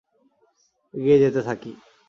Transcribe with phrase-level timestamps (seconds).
[0.93, 1.71] এগিয়ে যেতে থাকি।